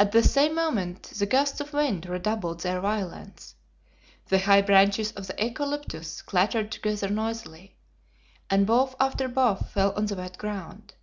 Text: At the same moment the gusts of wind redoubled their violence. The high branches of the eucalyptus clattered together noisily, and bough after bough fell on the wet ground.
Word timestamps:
At 0.00 0.10
the 0.10 0.20
same 0.24 0.52
moment 0.56 1.04
the 1.16 1.26
gusts 1.26 1.60
of 1.60 1.72
wind 1.72 2.06
redoubled 2.06 2.62
their 2.62 2.80
violence. 2.80 3.54
The 4.26 4.40
high 4.40 4.62
branches 4.62 5.12
of 5.12 5.28
the 5.28 5.36
eucalyptus 5.38 6.22
clattered 6.22 6.72
together 6.72 7.08
noisily, 7.08 7.76
and 8.50 8.66
bough 8.66 8.96
after 8.98 9.28
bough 9.28 9.54
fell 9.54 9.92
on 9.94 10.06
the 10.06 10.16
wet 10.16 10.38
ground. 10.38 10.94